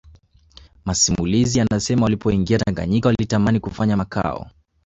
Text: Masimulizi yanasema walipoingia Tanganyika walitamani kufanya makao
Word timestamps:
Masimulizi 0.85 1.59
yanasema 1.59 2.03
walipoingia 2.03 2.59
Tanganyika 2.59 3.07
walitamani 3.09 3.59
kufanya 3.59 3.97
makao 3.97 4.47